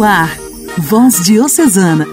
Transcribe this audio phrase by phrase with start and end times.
[0.00, 0.34] No ar,
[0.78, 2.06] Voz Diocesana,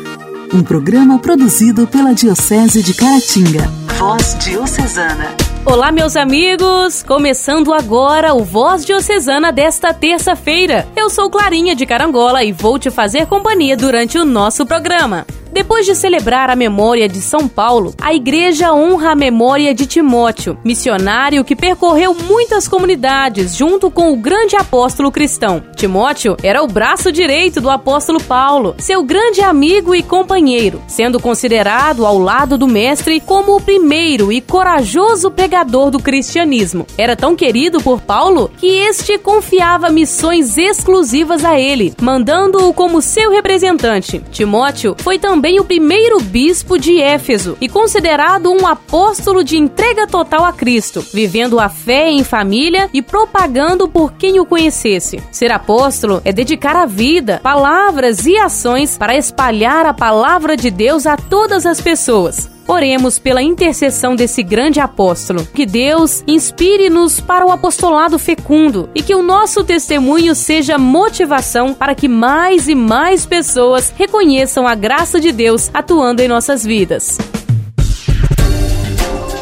[0.54, 3.62] um programa produzido pela Diocese de Caratinga.
[3.98, 5.34] Voz Diocesana.
[5.64, 7.02] Olá, meus amigos!
[7.02, 10.86] Começando agora o Voz Diocesana desta terça-feira.
[10.98, 15.26] Eu sou Clarinha de Carangola e vou te fazer companhia durante o nosso programa.
[15.58, 20.56] Depois de celebrar a memória de São Paulo, a igreja honra a memória de Timóteo,
[20.64, 25.64] missionário que percorreu muitas comunidades junto com o grande apóstolo cristão.
[25.76, 32.06] Timóteo era o braço direito do apóstolo Paulo, seu grande amigo e companheiro, sendo considerado
[32.06, 36.86] ao lado do mestre como o primeiro e corajoso pregador do cristianismo.
[37.00, 43.32] Era tão querido por Paulo que este confiava missões exclusivas a ele, mandando-o como seu
[43.32, 44.22] representante.
[44.32, 50.06] Timóteo foi também também o primeiro bispo de Éfeso e considerado um apóstolo de entrega
[50.06, 55.24] total a Cristo, vivendo a fé em família e propagando por quem o conhecesse.
[55.32, 61.08] Ser apóstolo é dedicar a vida, palavras e ações para espalhar a palavra de Deus
[61.08, 62.57] a todas as pessoas.
[62.68, 65.48] Oremos pela intercessão desse grande apóstolo.
[65.54, 71.96] Que Deus inspire-nos para o apostolado fecundo e que o nosso testemunho seja motivação para
[71.96, 77.18] que mais e mais pessoas reconheçam a graça de Deus atuando em nossas vidas.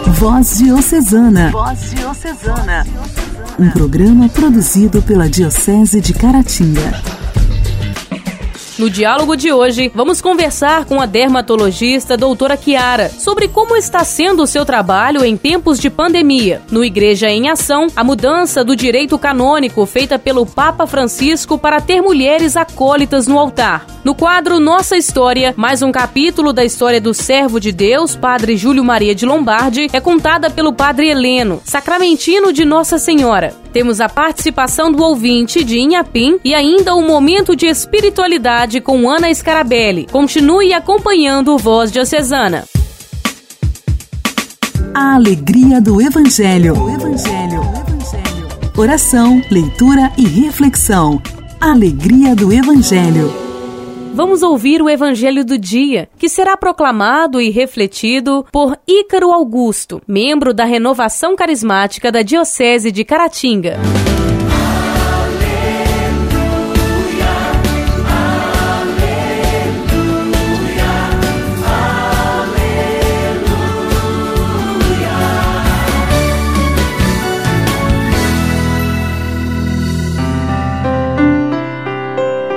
[0.08, 1.50] Voz Diocesana.
[1.52, 2.86] Voz Diocesana.
[3.60, 7.25] Um programa produzido pela Diocese de Caratinga.
[8.78, 14.44] No diálogo de hoje, vamos conversar com a dermatologista doutora Kiara sobre como está sendo
[14.44, 16.62] o seu trabalho em tempos de pandemia.
[16.70, 22.02] No Igreja em Ação, a mudança do direito canônico feita pelo Papa Francisco para ter
[22.02, 23.86] mulheres acólitas no altar.
[24.04, 28.84] No quadro Nossa História, mais um capítulo da história do servo de Deus, Padre Júlio
[28.84, 33.65] Maria de Lombardi, é contada pelo Padre Heleno, sacramentino de Nossa Senhora.
[33.76, 39.10] Temos a participação do ouvinte de Inhapim e ainda o um momento de espiritualidade com
[39.10, 40.08] Ana Scarabelli.
[40.10, 42.64] Continue acompanhando o Voz Diocesana.
[44.94, 46.74] A alegria do Evangelho.
[46.90, 47.62] Evangelho.
[47.86, 48.48] Evangelho.
[48.78, 51.22] Oração, leitura e reflexão.
[51.60, 53.45] Alegria do Evangelho.
[54.16, 60.54] Vamos ouvir o Evangelho do dia, que será proclamado e refletido por Ícaro Augusto, membro
[60.54, 63.78] da Renovação Carismática da Diocese de Caratinga.
[64.22, 64.25] O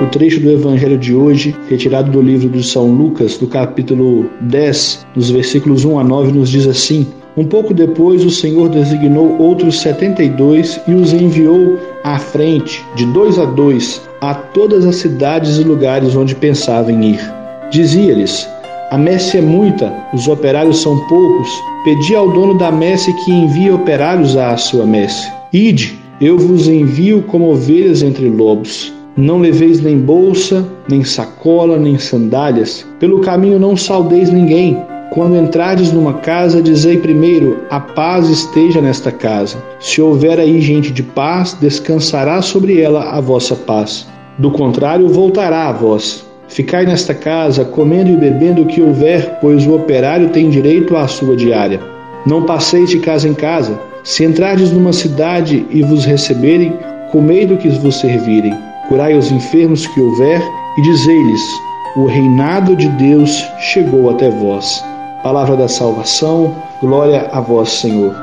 [0.09, 5.29] trecho do Evangelho de hoje, retirado do livro de São Lucas, do capítulo 10, nos
[5.29, 10.23] versículos 1 a 9, nos diz assim: Um pouco depois, o Senhor designou outros setenta
[10.23, 15.57] e dois e os enviou à frente, de dois a dois, a todas as cidades
[15.57, 17.33] e lugares onde pensava em ir.
[17.71, 18.47] Dizia-lhes:
[18.91, 21.49] A messe é muita, os operários são poucos.
[21.83, 25.31] Pedi ao dono da messe que envie operários à sua messe.
[25.53, 28.98] Ide, eu vos envio como ovelhas entre lobos.
[29.17, 32.85] Não leveis nem bolsa, nem sacola, nem sandálias.
[32.99, 34.77] Pelo caminho não saudeis ninguém.
[35.11, 39.57] Quando entrardes numa casa, dizei primeiro: A paz esteja nesta casa.
[39.79, 44.07] Se houver aí gente de paz, descansará sobre ela a vossa paz.
[44.37, 46.25] Do contrário, voltará a vós.
[46.47, 51.07] Ficai nesta casa, comendo e bebendo o que houver, pois o operário tem direito à
[51.07, 51.79] sua diária.
[52.25, 53.79] Não passeis de casa em casa.
[54.03, 56.73] Se entrardes numa cidade e vos receberem,
[57.11, 60.41] comei do que vos servirem curai os enfermos que houver
[60.77, 61.41] e dizei-lhes:
[61.95, 64.83] O reinado de Deus chegou até vós.
[65.21, 68.15] Palavra da salvação, glória a vós, Senhor.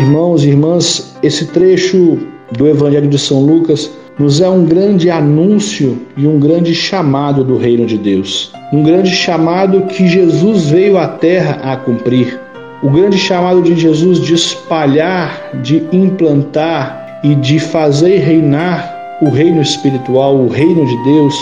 [0.00, 2.18] Irmãos e irmãs, esse trecho
[2.52, 7.58] do Evangelho de São Lucas nos é um grande anúncio e um grande chamado do
[7.58, 8.50] reino de Deus.
[8.72, 12.45] Um grande chamado que Jesus veio à terra a cumprir
[12.82, 19.62] o grande chamado de Jesus de espalhar, de implantar e de fazer reinar o reino
[19.62, 21.34] espiritual, o reino de Deus,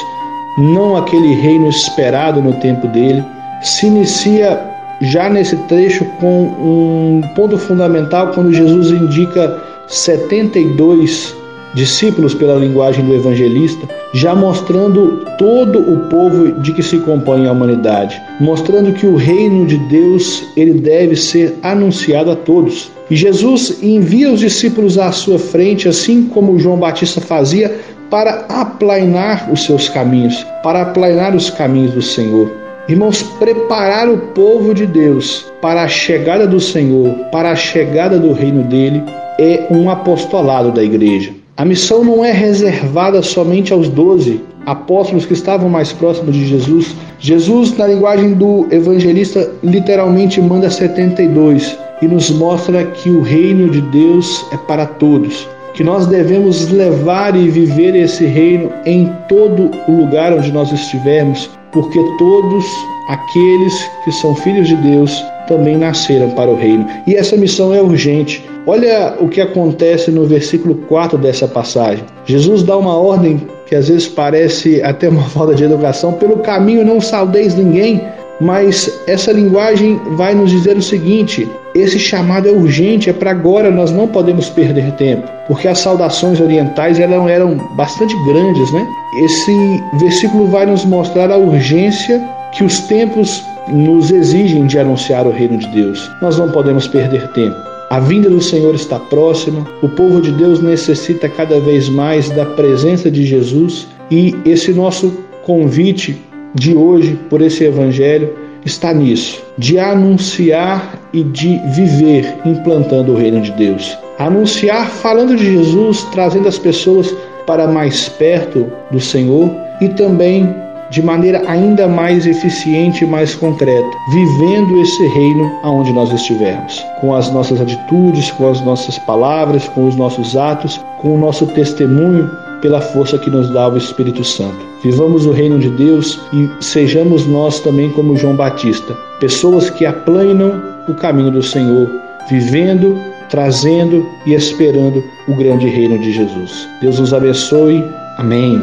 [0.59, 3.25] não aquele reino esperado no tempo dele,
[3.63, 4.61] se inicia
[5.01, 11.35] já nesse trecho com um ponto fundamental quando Jesus indica 72
[11.75, 17.53] discípulos pela linguagem do evangelista, já mostrando todo o povo de que se compõe a
[17.53, 22.91] humanidade, mostrando que o reino de Deus ele deve ser anunciado a todos.
[23.11, 27.77] E Jesus envia os discípulos à sua frente, assim como João Batista fazia,
[28.09, 32.51] para aplainar os seus caminhos, para aplainar os caminhos do Senhor.
[32.89, 38.33] Irmãos, preparar o povo de Deus para a chegada do Senhor, para a chegada do
[38.33, 39.03] reino dele,
[39.39, 41.44] é um apostolado da igreja.
[41.57, 46.97] A missão não é reservada somente aos doze apóstolos que estavam mais próximos de Jesus.
[47.21, 53.81] Jesus, na linguagem do evangelista, literalmente manda 72 e nos mostra que o reino de
[53.81, 59.93] Deus é para todos que nós devemos levar e viver esse reino em todo o
[59.93, 62.65] lugar onde nós estivermos, porque todos
[63.09, 65.13] aqueles que são filhos de Deus
[65.49, 66.87] também nasceram para o reino.
[67.07, 68.49] E essa missão é urgente.
[68.67, 72.05] Olha o que acontece no versículo 4 dessa passagem.
[72.25, 76.85] Jesus dá uma ordem que às vezes parece até uma falta de educação: pelo caminho
[76.85, 78.01] não saudeis ninguém.
[78.41, 83.71] Mas essa linguagem vai nos dizer o seguinte: esse chamado é urgente, é para agora,
[83.71, 88.87] nós não podemos perder tempo, porque as saudações orientais eram, eram bastante grandes, né?
[89.25, 92.21] Esse versículo vai nos mostrar a urgência
[92.53, 96.11] que os tempos nos exigem de anunciar o reino de Deus.
[96.21, 97.74] Nós não podemos perder tempo.
[97.91, 102.47] A vinda do Senhor está próxima, o povo de Deus necessita cada vez mais da
[102.47, 105.13] presença de Jesus e esse nosso
[105.45, 106.21] convite
[106.55, 108.33] de hoje por esse evangelho
[108.65, 113.97] está nisso, de anunciar e de viver implantando o reino de Deus.
[114.19, 117.15] Anunciar falando de Jesus, trazendo as pessoas
[117.47, 120.49] para mais perto do Senhor e também
[120.95, 127.13] de maneira ainda mais eficiente e mais concreta, vivendo esse reino aonde nós estivermos, com
[127.13, 132.31] as nossas atitudes, com as nossas palavras, com os nossos atos, com o nosso testemunho
[132.63, 134.65] pela força que nos dá o Espírito Santo.
[134.85, 140.63] Vivamos o reino de Deus e sejamos nós também como João Batista, pessoas que aplanam
[140.87, 141.91] o caminho do Senhor,
[142.31, 142.97] vivendo,
[143.29, 146.69] trazendo e esperando o grande reino de Jesus.
[146.81, 147.85] Deus nos abençoe.
[148.17, 148.63] Amém.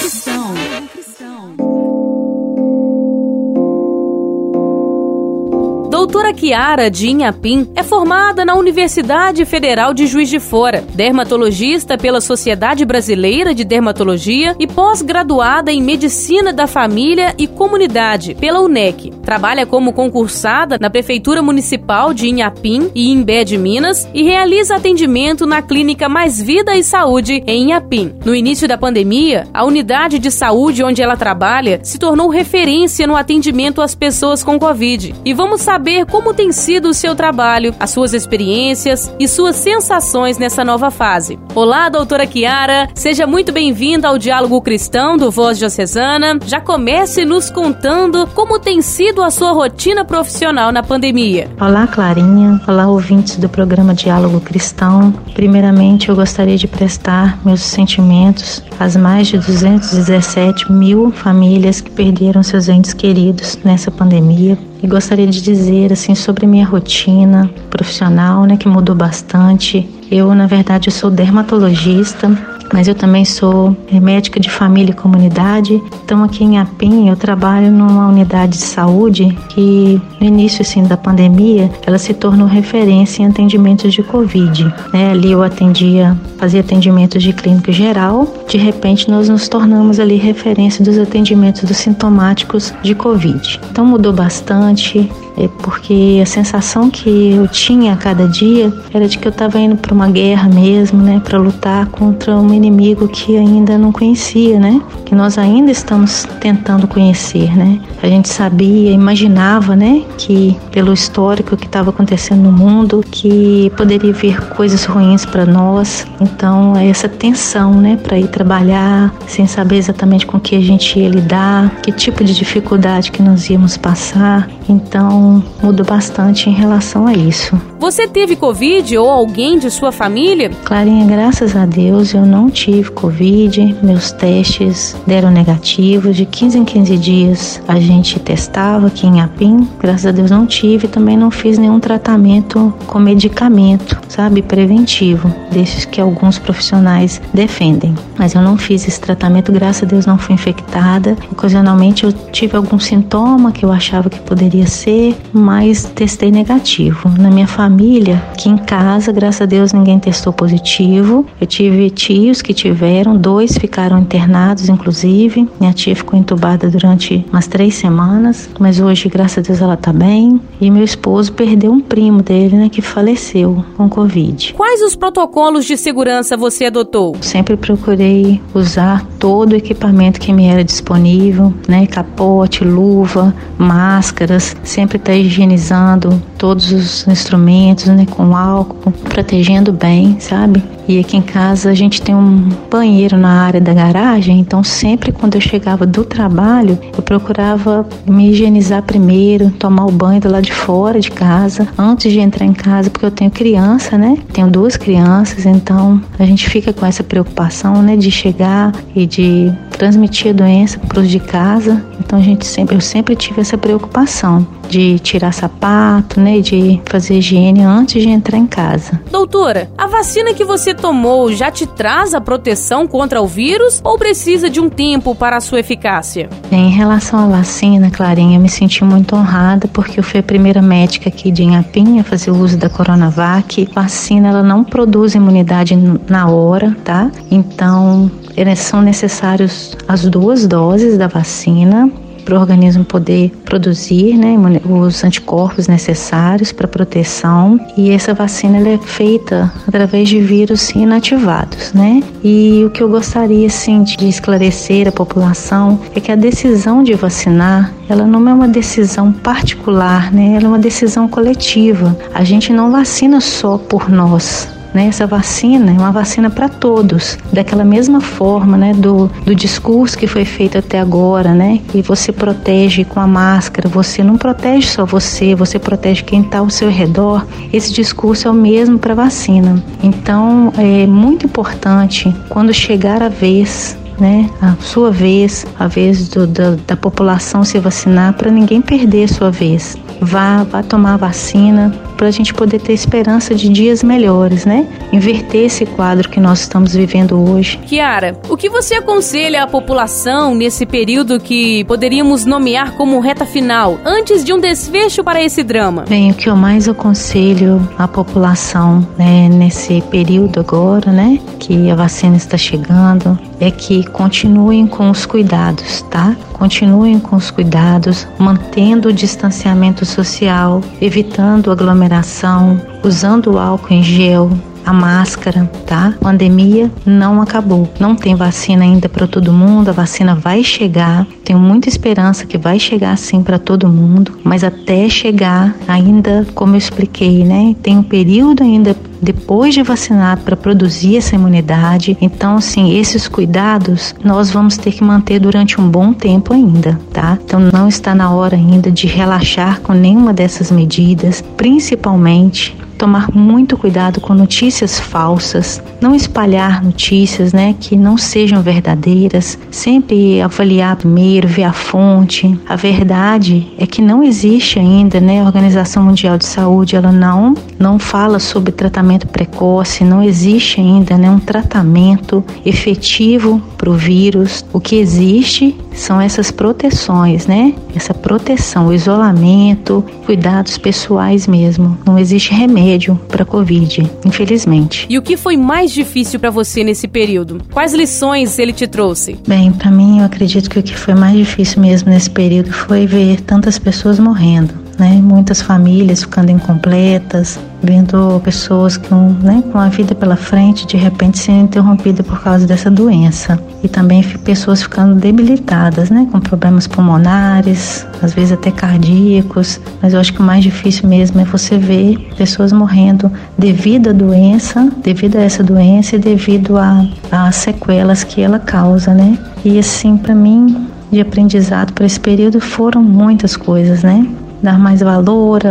[6.11, 12.19] Doutora Kiara de Inhapim é formada na Universidade Federal de Juiz de Fora, dermatologista pela
[12.19, 19.09] Sociedade Brasileira de Dermatologia e pós-graduada em Medicina da Família e Comunidade pela UNEC.
[19.23, 25.45] Trabalha como concursada na Prefeitura Municipal de Inhapim e Imbé de Minas e realiza atendimento
[25.45, 28.13] na Clínica Mais Vida e Saúde em Inhapim.
[28.25, 33.15] No início da pandemia, a unidade de saúde onde ela trabalha se tornou referência no
[33.15, 35.15] atendimento às pessoas com Covid.
[35.23, 39.55] E vamos saber saber como tem sido o seu trabalho, as suas experiências e suas
[39.55, 41.39] sensações nessa nova fase.
[41.53, 46.39] Olá, doutora Kiara, seja muito bem-vinda ao Diálogo Cristão do Voz Diocesana.
[46.45, 51.49] Já comece nos contando como tem sido a sua rotina profissional na pandemia.
[51.59, 52.61] Olá, Clarinha.
[52.67, 55.13] Olá, ouvintes do programa Diálogo Cristão.
[55.33, 62.43] Primeiramente, eu gostaria de prestar meus sentimentos às mais de 217 mil famílias que perderam
[62.43, 68.57] seus entes queridos nessa pandemia e gostaria de dizer assim sobre minha rotina profissional, né,
[68.57, 69.87] que mudou bastante.
[70.09, 72.29] Eu, na verdade, sou dermatologista,
[72.73, 75.81] mas eu também sou médica de família e comunidade.
[76.03, 80.97] Então aqui em Apim eu trabalho numa unidade de saúde que no início assim da
[80.97, 84.73] pandemia ela se tornou referência em atendimentos de Covid.
[84.93, 85.11] Né?
[85.11, 88.27] Ali eu atendia, fazia atendimentos de clínica geral.
[88.47, 93.59] De repente nós nos tornamos ali referência dos atendimentos dos sintomáticos de Covid.
[93.71, 99.17] Então mudou bastante é porque a sensação que eu tinha a cada dia era de
[99.17, 103.37] que eu estava indo para uma guerra mesmo, né, para lutar contra um inimigo que
[103.37, 107.79] ainda não conhecia, né, que nós ainda estamos tentando conhecer, né.
[108.01, 114.13] A gente sabia, imaginava, né, que pelo histórico que estava acontecendo no mundo, que poderia
[114.13, 116.05] vir coisas ruins para nós.
[116.19, 120.99] Então, é essa tensão, né, para ir trabalhar sem saber exatamente com que a gente
[120.99, 124.49] ia lidar, que tipo de dificuldade que nós íamos passar.
[124.67, 125.20] Então,
[125.61, 127.59] mudou bastante em relação a isso.
[127.81, 130.51] Você teve Covid ou alguém de sua família?
[130.63, 133.75] Clarinha, graças a Deus eu não tive Covid.
[133.81, 136.15] Meus testes deram negativos.
[136.15, 139.67] De 15 em 15 dias a gente testava aqui em Apim.
[139.79, 140.87] Graças a Deus não tive.
[140.87, 147.95] Também não fiz nenhum tratamento com medicamento, sabe, preventivo, desses que alguns profissionais defendem.
[148.15, 149.51] Mas eu não fiz esse tratamento.
[149.51, 151.17] Graças a Deus não fui infectada.
[151.31, 157.09] Ocasionalmente eu tive algum sintoma que eu achava que poderia ser mas testei negativo.
[157.17, 161.25] Na minha família, aqui em casa, graças a Deus, ninguém testou positivo.
[161.39, 165.47] Eu tive tios que tiveram, dois ficaram internados, inclusive.
[165.59, 169.93] Minha tia ficou entubada durante umas três semanas, mas hoje, graças a Deus, ela tá
[169.93, 170.39] bem.
[170.59, 174.53] E meu esposo perdeu um primo dele, né, que faleceu com Covid.
[174.53, 177.15] Quais os protocolos de segurança você adotou?
[177.21, 184.97] Sempre procurei usar todo o equipamento que me era disponível, né, capote, luva, máscaras, sempre
[185.01, 190.63] estar tá higienizando todos os instrumentos, né, com álcool, protegendo bem, sabe?
[190.87, 195.11] E aqui em casa a gente tem um banheiro na área da garagem, então sempre
[195.11, 200.43] quando eu chegava do trabalho, eu procurava me higienizar primeiro, tomar o banho do lado
[200.43, 204.17] de fora de casa, antes de entrar em casa, porque eu tenho criança, né?
[204.33, 209.53] Tenho duas crianças, então a gente fica com essa preocupação, né, de chegar e de
[209.77, 211.83] transmitir a doença para os de casa.
[211.99, 217.17] Então a gente sempre, eu sempre tive essa preocupação de tirar sapato, né, de fazer
[217.17, 219.01] higiene antes de entrar em casa.
[219.11, 223.97] Doutora, a vacina que você tomou já te traz a proteção contra o vírus ou
[223.97, 226.29] precisa de um tempo para a sua eficácia?
[226.51, 230.61] Em relação à vacina, Clarinha, eu me senti muito honrada porque eu fui a primeira
[230.61, 233.67] médica aqui de Inhapim a fazer o uso da Coronavac.
[233.75, 235.75] A vacina ela não produz imunidade
[236.07, 237.09] na hora, tá?
[237.29, 238.11] Então,
[238.55, 241.89] são necessários as duas doses da vacina
[242.21, 244.35] para o organismo poder produzir né,
[244.69, 247.59] os anticorpos necessários para proteção.
[247.77, 251.73] E essa vacina é feita através de vírus inativados.
[251.73, 252.01] Né?
[252.23, 256.93] E o que eu gostaria assim, de esclarecer à população é que a decisão de
[256.93, 260.35] vacinar ela não é uma decisão particular, né?
[260.35, 261.97] ela é uma decisão coletiva.
[262.13, 264.87] A gente não vacina só por nós, né?
[264.87, 268.73] Essa vacina é uma vacina para todos, daquela mesma forma, né?
[268.73, 271.59] Do, do discurso que foi feito até agora, né?
[271.73, 276.39] E você protege com a máscara, você não protege só você, você protege quem está
[276.39, 277.25] ao seu redor.
[277.51, 279.63] Esse discurso é o mesmo para vacina.
[279.83, 286.25] Então, é muito importante quando chegar a vez né, a sua vez, a vez do,
[286.25, 289.77] da, da população se vacinar, para ninguém perder sua vez.
[290.01, 294.65] Vá, vá tomar a vacina, para a gente poder ter esperança de dias melhores, né?
[294.91, 297.59] Inverter esse quadro que nós estamos vivendo hoje.
[297.59, 303.79] Kiara, o que você aconselha à população nesse período que poderíamos nomear como reta final,
[303.85, 305.85] antes de um desfecho para esse drama?
[305.87, 311.75] Bem, o que eu mais aconselho à população né, nesse período agora, né, que a
[311.75, 316.15] vacina está chegando, é que continuem com os cuidados, tá?
[316.31, 324.29] Continuem com os cuidados, mantendo o distanciamento social, evitando aglomeração, usando álcool em gel,
[324.65, 325.93] a máscara, tá?
[325.99, 327.71] A pandemia não acabou.
[327.79, 331.05] Não tem vacina ainda para todo mundo, a vacina vai chegar.
[331.23, 336.53] Tenho muita esperança que vai chegar sim para todo mundo, mas até chegar, ainda, como
[336.53, 337.55] eu expliquei, né?
[337.61, 341.97] Tem um período ainda depois de vacinado para produzir essa imunidade.
[341.99, 347.17] Então, assim, esses cuidados nós vamos ter que manter durante um bom tempo ainda, tá?
[347.23, 353.55] Então, não está na hora ainda de relaxar com nenhuma dessas medidas, principalmente tomar muito
[353.55, 361.27] cuidado com notícias falsas, não espalhar notícias, né, que não sejam verdadeiras, sempre avaliar primeiro,
[361.27, 362.35] ver a fonte.
[362.49, 367.35] A verdade é que não existe ainda, né, a Organização Mundial de Saúde, ela não
[367.59, 374.43] não fala sobre tratamento precoce, não existe ainda, né, um tratamento efetivo para o vírus.
[374.51, 377.53] O que existe são essas proteções, né?
[377.75, 381.77] Essa proteção, o isolamento, cuidados pessoais mesmo.
[381.85, 382.70] Não existe remédio
[383.07, 384.85] para Covid, infelizmente.
[384.89, 387.41] E o que foi mais difícil para você nesse período?
[387.51, 389.17] Quais lições ele te trouxe?
[389.27, 392.85] Bem, para mim, eu acredito que o que foi mais difícil mesmo nesse período foi
[392.85, 394.99] ver tantas pessoas morrendo né?
[394.99, 401.19] Muitas famílias ficando incompletas, vendo pessoas com, né, com a vida pela frente de repente
[401.19, 403.39] sendo interrompida por causa dessa doença.
[403.63, 409.61] E também pessoas ficando debilitadas, né, com problemas pulmonares, às vezes até cardíacos.
[409.83, 413.93] Mas eu acho que o mais difícil mesmo é você ver pessoas morrendo devido à
[413.93, 419.15] doença, devido a essa doença e devido às sequelas que ela causa, né?
[419.45, 424.07] E assim, para mim, de aprendizado para esse período foram muitas coisas, né?
[424.41, 425.41] Dar mais valor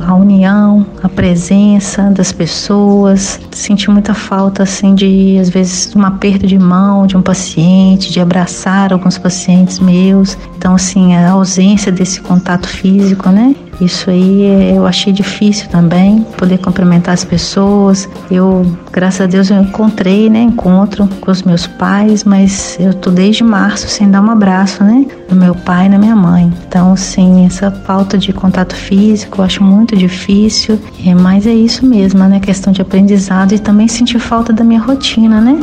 [0.00, 3.40] à, união, à presença das pessoas.
[3.52, 8.20] Senti muita falta, assim, de, às vezes, um aperto de mão de um paciente, de
[8.20, 10.36] abraçar alguns pacientes meus.
[10.56, 13.54] Então, assim, a ausência desse contato físico, né?
[13.80, 18.08] Isso aí é, eu achei difícil também, poder cumprimentar as pessoas.
[18.30, 23.10] Eu, graças a Deus, eu encontrei, né, encontro com os meus pais, mas eu tô
[23.10, 26.52] desde março sem dar um abraço, né, no meu pai e na minha mãe.
[26.66, 31.86] Então, sim, essa falta de contato físico eu acho muito difícil, é, mas é isso
[31.86, 35.58] mesmo, né, questão de aprendizado e também sentir falta da minha rotina, né,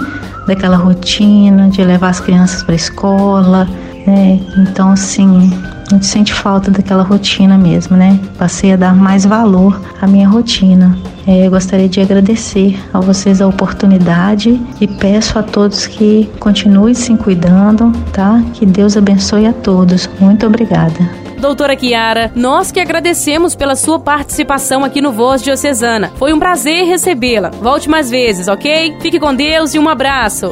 [0.47, 3.67] daquela rotina de levar as crianças para a escola,
[4.05, 4.39] né?
[4.57, 5.51] Então, assim,
[5.87, 8.19] a gente sente falta daquela rotina mesmo, né?
[8.37, 10.97] Passei a dar mais valor à minha rotina.
[11.27, 16.93] É, eu gostaria de agradecer a vocês a oportunidade e peço a todos que continuem
[16.93, 18.43] se cuidando, tá?
[18.53, 20.09] Que Deus abençoe a todos.
[20.19, 21.25] Muito obrigada.
[21.39, 26.11] Doutora Kiara, nós que agradecemos pela sua participação aqui no Voz Diocesana.
[26.17, 27.51] Foi um prazer recebê-la.
[27.61, 28.95] Volte mais vezes, ok?
[29.01, 30.51] Fique com Deus e um abraço.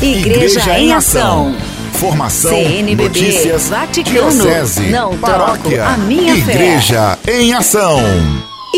[0.00, 1.54] Igreja, Igreja em Ação.
[1.96, 7.40] Formação, CNBB, notícias, Vaticano, diocese, não paróquia, troco a minha Igreja fé.
[7.40, 8.02] em Ação.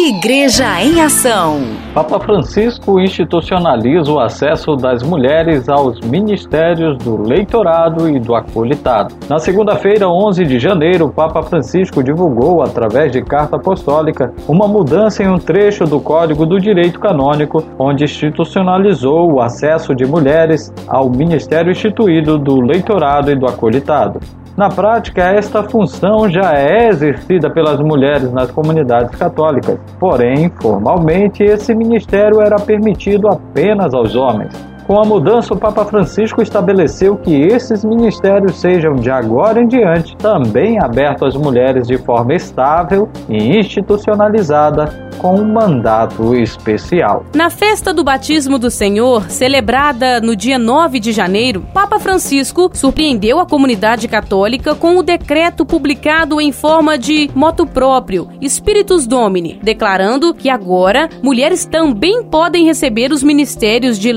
[0.07, 1.59] Igreja em Ação.
[1.93, 9.17] Papa Francisco institucionaliza o acesso das mulheres aos ministérios do leitorado e do acolitado.
[9.29, 15.25] Na segunda-feira, 11 de janeiro, o Papa Francisco divulgou, através de carta apostólica, uma mudança
[15.25, 21.11] em um trecho do Código do Direito Canônico, onde institucionalizou o acesso de mulheres ao
[21.11, 24.21] ministério instituído do leitorado e do acolitado.
[24.59, 31.73] Na prática, esta função já é exercida pelas mulheres nas comunidades católicas, porém, formalmente, esse
[31.73, 34.53] ministério era permitido apenas aos homens.
[34.89, 40.17] Com a mudança, o Papa Francisco estabeleceu que esses ministérios sejam de agora em diante
[40.17, 47.25] também abertos às mulheres de forma estável e institucionalizada com um mandato especial.
[47.35, 53.39] Na festa do batismo do Senhor, celebrada no dia 9 de janeiro, Papa Francisco surpreendeu
[53.41, 60.33] a comunidade católica com o decreto publicado em forma de moto próprio, Spiritus Domini, declarando
[60.33, 64.13] que agora mulheres também podem receber os ministérios de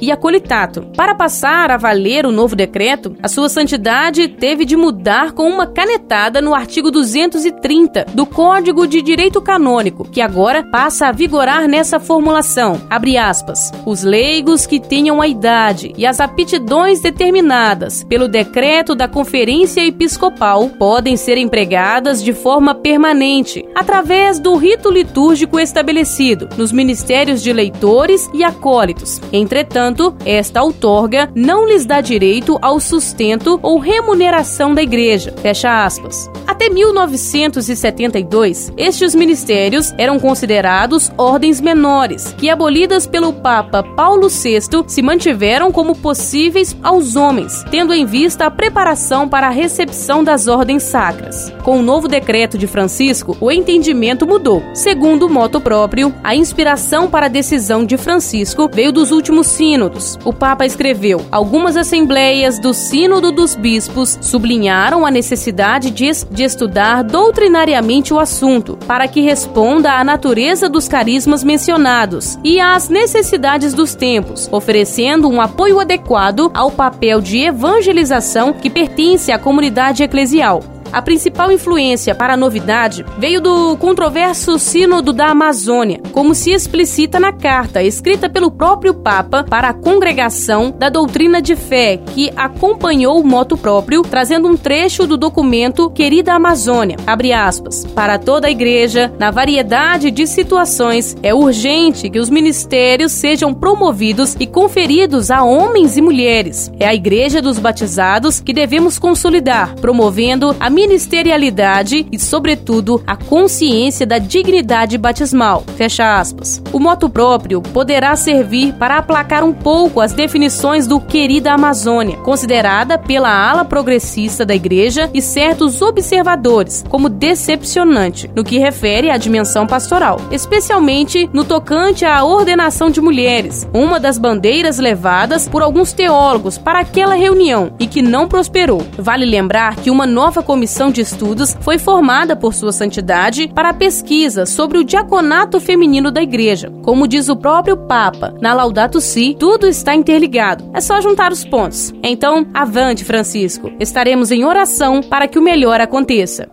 [0.00, 0.82] e acolitato.
[0.96, 5.66] Para passar a valer o novo decreto, a sua santidade teve de mudar com uma
[5.66, 12.00] canetada no artigo 230 do Código de Direito Canônico que agora passa a vigorar nessa
[12.00, 12.80] formulação.
[12.90, 13.72] Abre aspas.
[13.86, 20.68] Os leigos que tenham a idade e as aptidões determinadas pelo decreto da Conferência Episcopal
[20.70, 28.28] podem ser empregadas de forma permanente, através do rito litúrgico estabelecido nos ministérios de leitores
[28.34, 29.20] e acólitos.
[29.60, 35.34] Entretanto, esta outorga não lhes dá direito ao sustento ou remuneração da igreja.
[35.42, 36.30] Fecha aspas.
[36.46, 45.02] Até 1972, estes ministérios eram considerados ordens menores, que abolidas pelo Papa Paulo VI se
[45.02, 50.84] mantiveram como possíveis aos homens, tendo em vista a preparação para a recepção das ordens
[50.84, 51.52] sacras.
[51.62, 54.62] Com o novo decreto de Francisco, o entendimento mudou.
[54.74, 60.18] Segundo o moto próprio, a inspiração para a decisão de Francisco veio dos últimos sínodos.
[60.24, 67.02] O Papa escreveu: algumas assembleias do Sínodo dos Bispos sublinharam a necessidade de, de estudar
[67.02, 73.94] doutrinariamente o assunto, para que responda à natureza dos carismas mencionados e às necessidades dos
[73.94, 80.79] tempos, oferecendo um apoio adequado ao papel de evangelização que pertence à comunidade eclesial.
[80.92, 87.20] A principal influência para a novidade veio do controverso Sínodo da Amazônia, como se explicita
[87.20, 93.20] na carta escrita pelo próprio Papa para a congregação da doutrina de fé, que acompanhou
[93.20, 96.96] o moto próprio, trazendo um trecho do documento Querida Amazônia.
[97.06, 97.84] Abre aspas.
[97.94, 104.36] Para toda a igreja, na variedade de situações, é urgente que os ministérios sejam promovidos
[104.40, 106.72] e conferidos a homens e mulheres.
[106.80, 114.06] É a igreja dos batizados que devemos consolidar, promovendo a ministerialidade e, sobretudo, a consciência
[114.06, 115.62] da dignidade batismal.
[115.76, 116.62] Fecha aspas.
[116.72, 122.96] O moto próprio poderá servir para aplacar um pouco as definições do querida Amazônia, considerada
[122.96, 129.66] pela ala progressista da igreja e certos observadores como decepcionante no que refere à dimensão
[129.66, 136.56] pastoral, especialmente no tocante à ordenação de mulheres, uma das bandeiras levadas por alguns teólogos
[136.56, 138.82] para aquela reunião e que não prosperou.
[138.96, 143.70] Vale lembrar que uma nova comissão comissão de estudos foi formada por Sua Santidade para
[143.70, 146.72] a pesquisa sobre o diaconato feminino da Igreja.
[146.84, 150.70] Como diz o próprio Papa na Laudato Si, tudo está interligado.
[150.72, 151.92] É só juntar os pontos.
[152.04, 153.72] Então, avante, Francisco.
[153.80, 156.46] Estaremos em oração para que o melhor aconteça.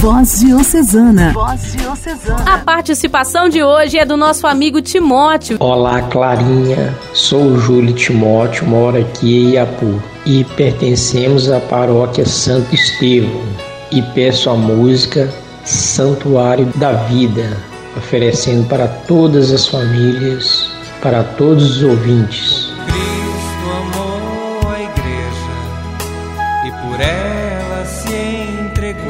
[0.00, 1.32] Voz Diocesana.
[1.34, 2.54] Voz Diocesana.
[2.54, 5.58] A participação de hoje é do nosso amigo Timóteo.
[5.60, 6.96] Olá, Clarinha.
[7.12, 13.42] Sou o Júlio Timóteo, moro aqui em Iapu e pertencemos à paróquia Santo Estevão.
[13.92, 15.32] e peço a música
[15.64, 17.56] Santuário da Vida,
[17.96, 20.68] oferecendo para todas as famílias,
[21.00, 22.68] para todos os ouvintes.
[22.84, 25.54] Cristo amou a igreja
[26.66, 28.16] e por ela se
[28.60, 29.06] entregou.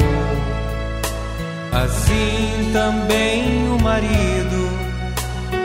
[1.73, 4.71] Assim também o marido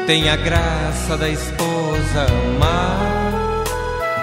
[0.07, 3.40] tem a graça da esposa amar.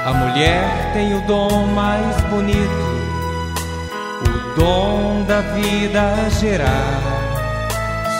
[0.09, 2.89] A mulher tem o dom mais bonito
[4.57, 7.01] dom da vida gerar.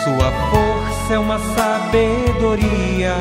[0.03, 3.15] Sua força é uma sabedoria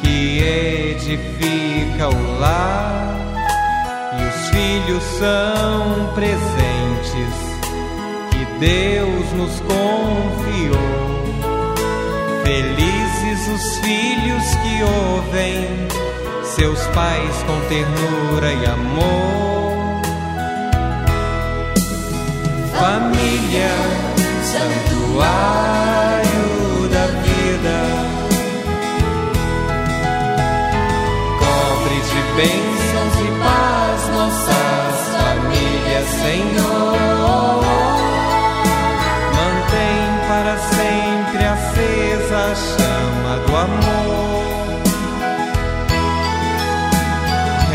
[0.00, 3.16] que edifica o lar.
[4.18, 7.34] E os filhos são presentes
[8.30, 11.10] que Deus nos confiou.
[12.42, 15.99] Felizes os filhos que ouvem
[16.60, 20.02] seus pais com ternura e amor
[22.78, 23.70] família,
[24.42, 25.24] santuário
[26.92, 27.78] da vida.
[31.38, 36.79] Cobre de bênçãos e paz nossas famílias, Senhor.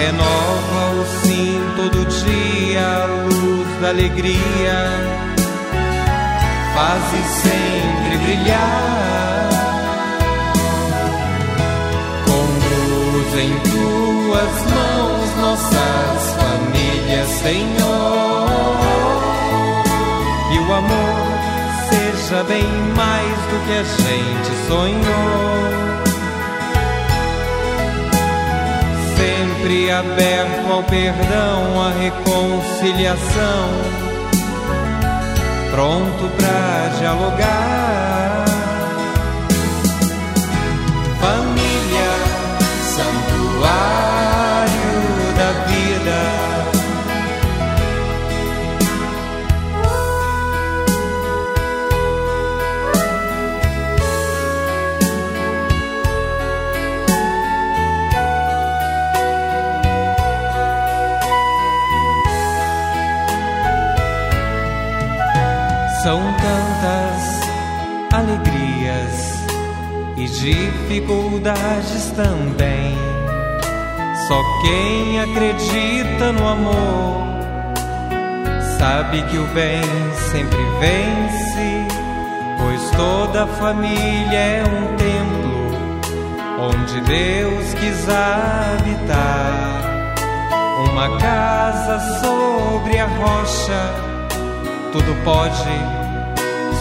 [0.06, 3.08] Renova o sim todo dia
[3.82, 4.78] da alegria,
[6.76, 9.50] faze sempre brilhar.
[12.28, 18.48] Conduz em tuas mãos nossas famílias, Senhor.
[20.54, 21.16] E o amor
[21.90, 25.95] seja bem mais do que a gente sonhou.
[29.66, 33.70] Sempre aberto ao perdão, à reconciliação,
[35.72, 38.55] pronto para dialogar.
[70.86, 72.96] Dificuldades também.
[74.28, 77.26] Só quem acredita no amor
[78.78, 79.82] sabe que o bem
[80.32, 81.88] sempre vence,
[82.60, 85.56] pois toda família é um templo
[86.60, 89.76] onde Deus quis habitar.
[90.92, 94.06] Uma casa sobre a rocha
[94.92, 95.70] tudo pode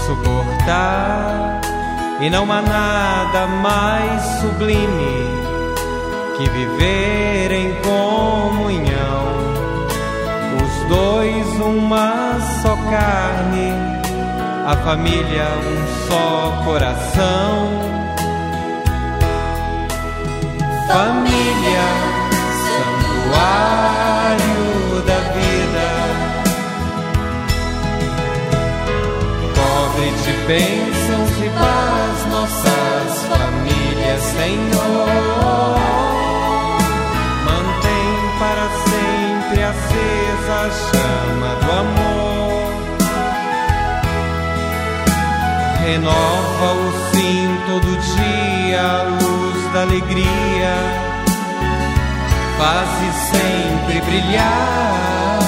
[0.07, 1.61] suportar,
[2.21, 5.29] e não há nada mais sublime
[6.37, 9.25] que viver em comunhão.
[10.63, 13.73] Os dois, uma só carne,
[14.67, 17.95] a família, um só coração.
[20.87, 21.87] Família,
[23.35, 23.85] santuário
[25.07, 25.35] da
[30.25, 31.24] de bênçãos
[31.59, 35.79] paz nossas famílias, Senhor.
[37.45, 42.75] Mantém para sempre acesa a chama do amor.
[45.85, 50.75] Renova o sim todo dia, a luz da alegria.
[52.57, 55.44] Faze sempre brilhar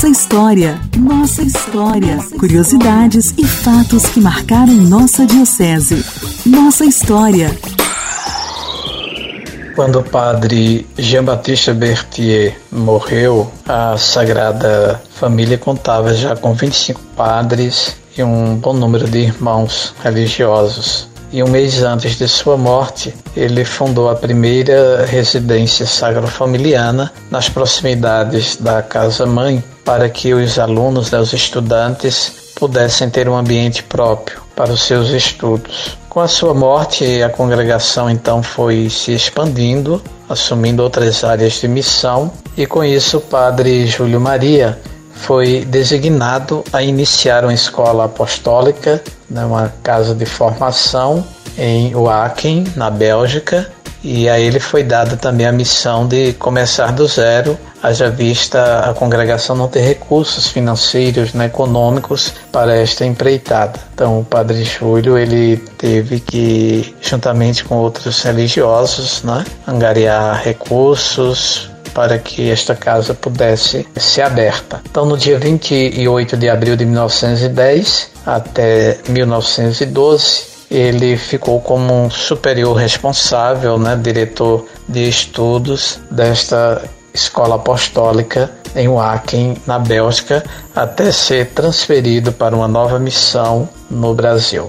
[0.00, 6.02] Nossa história, nossa história, curiosidades e fatos que marcaram nossa diocese.
[6.46, 7.50] Nossa história.
[9.76, 18.22] Quando o padre Jean-Baptiste Berthier morreu, a Sagrada Família contava já com 25 padres e
[18.22, 24.08] um bom número de irmãos religiosos e um mês antes de sua morte, ele fundou
[24.08, 32.52] a primeira residência sagrofamiliana nas proximidades da casa-mãe para que os alunos, né, os estudantes,
[32.56, 35.96] pudessem ter um ambiente próprio para os seus estudos.
[36.08, 42.32] Com a sua morte, a congregação então foi se expandindo, assumindo outras áreas de missão,
[42.56, 44.78] e com isso o padre Júlio Maria
[45.20, 51.24] foi designado a iniciar uma escola apostólica, né, uma casa de formação
[51.58, 53.70] em Wacken, na Bélgica,
[54.02, 58.94] e a ele foi dada também a missão de começar do zero, haja vista a
[58.94, 63.78] congregação não ter recursos financeiros, né, econômicos para esta empreitada.
[63.94, 72.18] Então o Padre Júlio ele teve que, juntamente com outros religiosos, né, angariar recursos para
[72.18, 74.80] que esta casa pudesse ser aberta.
[74.90, 82.74] Então no dia 28 de abril de 1910 até 1912 ele ficou como um superior
[82.74, 92.32] responsável, né, diretor de estudos desta escola apostólica em Wacken, na Bélgica, até ser transferido
[92.32, 94.68] para uma nova missão no Brasil.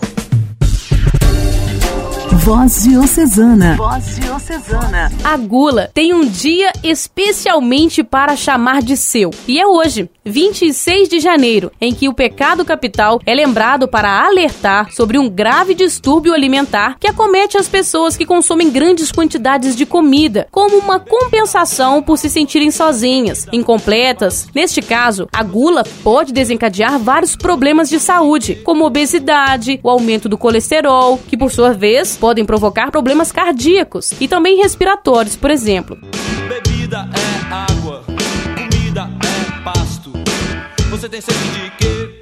[2.43, 3.75] Voz Diocesana.
[3.75, 5.11] Voz Diocesana.
[5.23, 9.29] A gula tem um dia especialmente para chamar de seu.
[9.47, 14.91] E é hoje, 26 de janeiro, em que o pecado capital é lembrado para alertar
[14.91, 20.47] sobre um grave distúrbio alimentar que acomete as pessoas que consomem grandes quantidades de comida,
[20.51, 24.47] como uma compensação por se sentirem sozinhas, incompletas.
[24.53, 30.37] Neste caso, a gula pode desencadear vários problemas de saúde, como obesidade, o aumento do
[30.37, 35.97] colesterol, que por sua vez pode podem provocar problemas cardíacos e também respiratórios, por exemplo.
[36.47, 37.09] Bebida
[41.01, 42.19] Você tem sede de quê?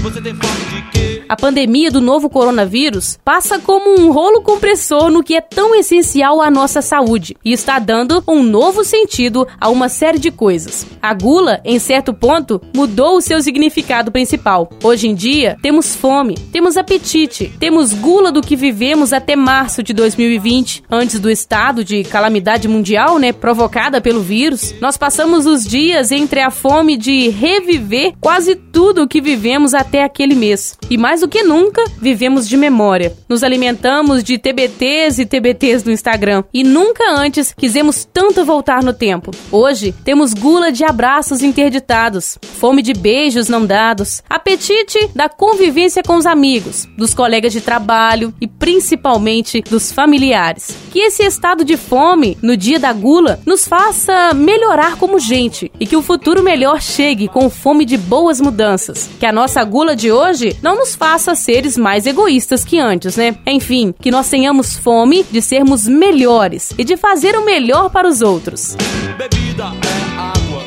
[0.00, 0.97] Você tem fome de quê?
[1.28, 6.40] A pandemia do novo coronavírus passa como um rolo compressor no que é tão essencial
[6.40, 10.86] à nossa saúde e está dando um novo sentido a uma série de coisas.
[11.02, 14.70] A gula, em certo ponto, mudou o seu significado principal.
[14.82, 19.92] Hoje em dia, temos fome, temos apetite, temos gula do que vivemos até março de
[19.92, 24.74] 2020, antes do estado de calamidade mundial, né, provocada pelo vírus.
[24.80, 29.98] Nós passamos os dias entre a fome de reviver quase tudo o que vivemos até
[29.98, 30.77] até aquele mês.
[30.90, 33.14] E mais do que nunca, vivemos de memória.
[33.28, 36.44] Nos alimentamos de TBTs e TBTs no Instagram.
[36.52, 39.30] E nunca antes quisemos tanto voltar no tempo.
[39.52, 46.16] Hoje, temos gula de abraços interditados, fome de beijos não dados, apetite da convivência com
[46.16, 50.74] os amigos, dos colegas de trabalho e principalmente dos familiares.
[50.90, 55.86] Que esse estado de fome no dia da gula nos faça melhorar como gente e
[55.86, 59.10] que o futuro melhor chegue com fome de boas mudanças.
[59.20, 63.36] Que a nossa gula de hoje não nos faça seres mais egoístas que antes, né?
[63.44, 68.22] Enfim, que nós tenhamos fome de sermos melhores e de fazer o melhor para os
[68.22, 68.76] outros.
[69.18, 70.62] Bebida é água,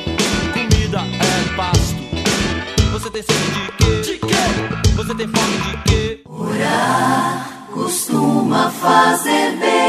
[0.54, 1.95] comida é pasto.
[2.91, 4.12] Você tem sede de quê?
[4.12, 4.91] De quê?
[4.97, 6.19] Você tem fome de quê?
[6.26, 9.82] Orar costuma fazer bem.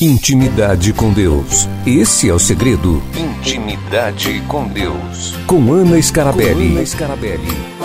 [0.00, 1.68] Intimidade com Deus.
[1.84, 3.02] Esse é o segredo.
[3.16, 5.34] Intimidade com Deus.
[5.44, 6.68] Com Ana Scarabelli.
[6.68, 7.77] Com Ana Scarabelli.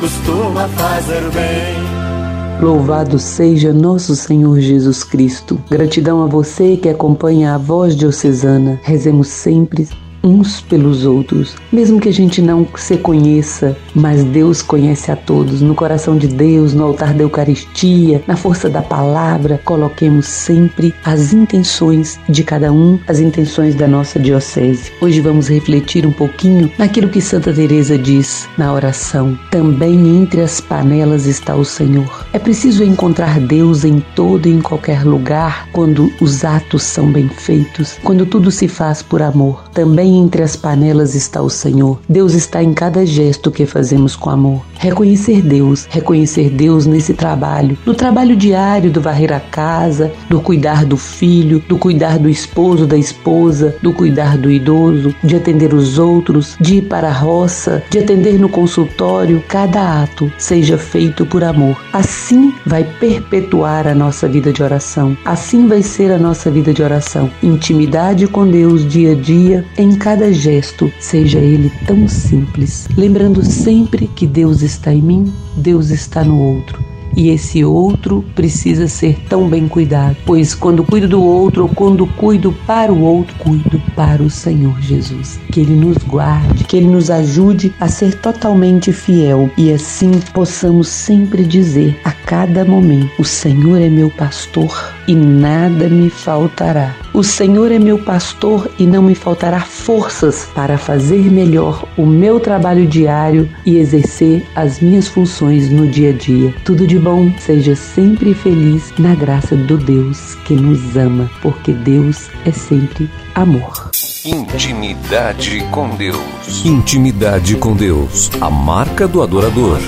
[0.00, 2.64] Costuma fazer bem.
[2.66, 5.60] Louvado seja nosso Senhor Jesus Cristo.
[5.70, 8.80] Gratidão a você que acompanha a voz diocesana.
[8.82, 9.86] Rezemos sempre
[10.22, 15.60] uns pelos outros, mesmo que a gente não se conheça, mas Deus conhece a todos.
[15.60, 21.32] No coração de Deus, no altar da Eucaristia, na força da palavra, coloquemos sempre as
[21.32, 24.92] intenções de cada um, as intenções da nossa diocese.
[25.00, 29.38] Hoje vamos refletir um pouquinho naquilo que Santa Teresa diz na oração.
[29.50, 32.26] Também entre as panelas está o Senhor.
[32.32, 37.28] É preciso encontrar Deus em todo e em qualquer lugar quando os atos são bem
[37.28, 39.64] feitos, quando tudo se faz por amor.
[39.72, 41.98] Também entre as panelas está o Senhor.
[42.08, 44.64] Deus está em cada gesto que fazemos com amor.
[44.78, 50.84] Reconhecer Deus, reconhecer Deus nesse trabalho, no trabalho diário do varrer a casa, do cuidar
[50.86, 55.98] do filho, do cuidar do esposo, da esposa, do cuidar do idoso, de atender os
[55.98, 59.42] outros, de ir para a roça, de atender no consultório.
[59.48, 61.76] Cada ato seja feito por amor.
[61.92, 65.16] Assim vai perpetuar a nossa vida de oração.
[65.24, 67.30] Assim vai ser a nossa vida de oração.
[67.42, 74.08] Intimidade com Deus dia a dia em cada gesto, seja ele tão simples, lembrando sempre
[74.08, 76.82] que Deus está em mim, Deus está no outro
[77.16, 82.06] e esse outro precisa ser tão bem cuidado, pois quando cuido do outro ou quando
[82.06, 85.38] cuido para o outro, cuido para o Senhor Jesus.
[85.52, 90.88] Que Ele nos guarde, que Ele nos ajude a ser totalmente fiel e assim possamos
[90.88, 96.94] sempre dizer a cada momento: O Senhor é meu pastor e nada me faltará.
[97.12, 102.38] O Senhor é meu pastor e não me faltará forças para fazer melhor o meu
[102.38, 106.54] trabalho diário e exercer as minhas funções no dia a dia.
[106.64, 112.28] Tudo de bom, seja sempre feliz na graça do Deus que nos ama, porque Deus
[112.44, 113.90] é sempre amor.
[114.24, 116.64] Intimidade com Deus.
[116.64, 118.30] Intimidade com Deus.
[118.40, 119.78] A marca do adorador.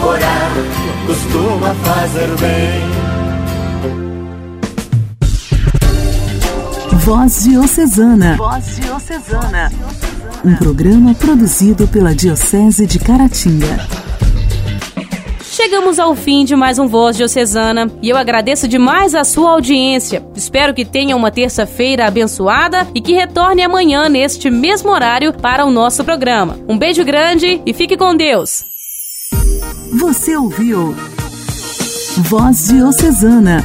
[0.00, 0.52] Orar
[1.06, 3.09] costuma fazer bem.
[7.00, 8.36] Voz Diocesana.
[8.36, 9.72] Voz Diocesana.
[10.44, 13.88] Um programa produzido pela Diocese de Caratinga.
[15.42, 20.22] Chegamos ao fim de mais um Voz Diocesana e eu agradeço demais a sua audiência.
[20.34, 25.70] Espero que tenha uma terça-feira abençoada e que retorne amanhã neste mesmo horário para o
[25.70, 26.58] nosso programa.
[26.68, 28.64] Um beijo grande e fique com Deus.
[29.98, 30.94] Você ouviu
[32.18, 33.64] Voz Diocesana,